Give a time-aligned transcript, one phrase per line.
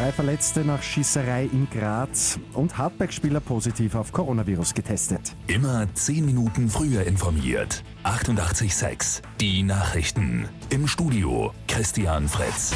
[0.00, 5.36] Drei Verletzte nach Schießerei in Graz und Hartberg-Spieler positiv auf Coronavirus getestet.
[5.46, 7.84] Immer zehn Minuten früher informiert.
[8.04, 10.48] 88.6 Die Nachrichten.
[10.70, 12.72] Im Studio Christian Fritz.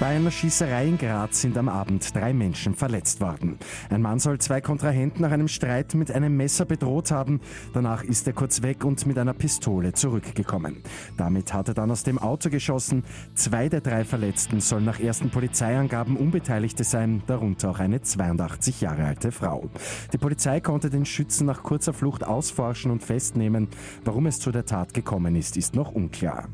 [0.00, 3.58] Bei einer Schießerei in Graz sind am Abend drei Menschen verletzt worden.
[3.90, 7.40] Ein Mann soll zwei Kontrahenten nach einem Streit mit einem Messer bedroht haben.
[7.74, 10.84] Danach ist er kurz weg und mit einer Pistole zurückgekommen.
[11.16, 13.02] Damit hat er dann aus dem Auto geschossen.
[13.34, 19.04] Zwei der drei Verletzten sollen nach ersten Polizeiangaben Unbeteiligte sein, darunter auch eine 82 Jahre
[19.04, 19.68] alte Frau.
[20.12, 23.66] Die Polizei konnte den Schützen nach kurzer Flucht ausforschen und festnehmen.
[24.04, 26.46] Warum es zu der Tat gekommen ist, ist noch unklar.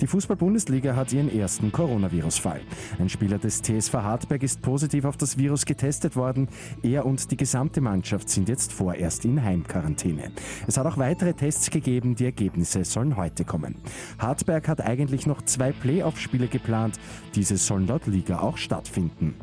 [0.00, 2.60] Die Fußball-Bundesliga hat ihren ersten Coronavirus-Fall.
[2.98, 6.48] Ein Spieler des TSV Hartberg ist positiv auf das Virus getestet worden.
[6.82, 10.32] Er und die gesamte Mannschaft sind jetzt vorerst in Heimquarantäne.
[10.66, 13.76] Es hat auch weitere Tests gegeben, die Ergebnisse sollen heute kommen.
[14.18, 17.00] Hartberg hat eigentlich noch zwei Playoff-Spiele geplant.
[17.34, 19.34] Diese sollen laut Liga auch stattfinden.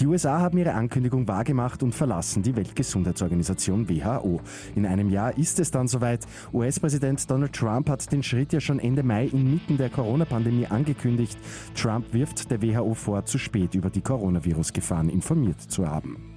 [0.00, 4.40] Die USA haben ihre Ankündigung wahrgemacht und verlassen die Weltgesundheitsorganisation WHO.
[4.74, 6.26] In einem Jahr ist es dann soweit.
[6.52, 11.38] US-Präsident Donald Trump hat den Schritt ja schon Ende Mai inmitten der Corona-Pandemie angekündigt.
[11.76, 16.34] Trump wirft der WHO vor, zu spät über die Coronavirus-Gefahren informiert zu haben.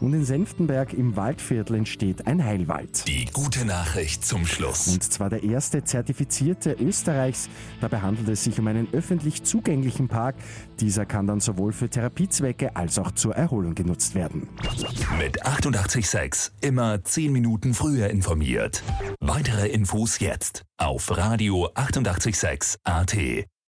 [0.00, 3.06] Und in Senftenberg im Waldviertel entsteht ein Heilwald.
[3.08, 4.88] Die gute Nachricht zum Schluss.
[4.88, 7.48] Und zwar der erste zertifizierte Österreichs.
[7.80, 10.36] Dabei handelt es sich um einen öffentlich zugänglichen Park.
[10.80, 14.48] Dieser kann dann sowohl für Therapiezwecke als auch zur Erholung genutzt werden.
[15.18, 18.82] Mit 886 immer 10 Minuten früher informiert.
[19.20, 23.16] Weitere Infos jetzt auf Radio 886 AT.